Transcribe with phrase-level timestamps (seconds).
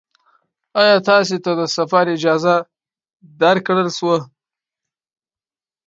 [0.79, 2.55] ایا تاسې ته د سفر اجازه
[3.41, 4.17] درکړل شوه؟